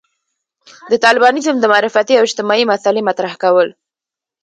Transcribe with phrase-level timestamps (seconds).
[0.91, 3.67] د طالبانيزم د معرفتي او اجتماعي مسألې مطرح کول.